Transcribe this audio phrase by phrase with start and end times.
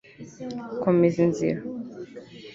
[0.83, 1.61] komeza inzira